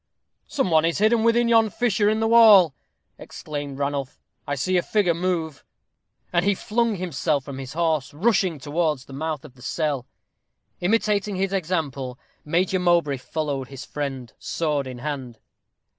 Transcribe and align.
"Some 0.47 0.71
one 0.71 0.83
is 0.83 0.97
hidden 0.97 1.21
within 1.21 1.47
yon 1.47 1.69
fissure 1.69 2.09
in 2.09 2.21
the 2.21 2.27
wall," 2.27 2.73
exclaimed 3.19 3.77
Ranulph; 3.77 4.19
"I 4.47 4.55
see 4.55 4.75
a 4.77 4.81
figure 4.81 5.13
move." 5.13 5.63
And 6.33 6.43
he 6.43 6.55
flung 6.55 6.95
himself 6.95 7.45
from 7.45 7.59
his 7.59 7.73
horse, 7.73 8.11
rushing 8.11 8.57
towards 8.57 9.05
the 9.05 9.13
mouth 9.13 9.45
of 9.45 9.53
the 9.53 9.61
cell. 9.61 10.07
Imitating 10.79 11.35
his 11.35 11.53
example, 11.53 12.17
Major 12.43 12.79
Mowbray 12.79 13.17
followed 13.17 13.67
his 13.67 13.85
friend, 13.85 14.33
sword 14.39 14.87
in 14.87 14.97
hand. 14.97 15.37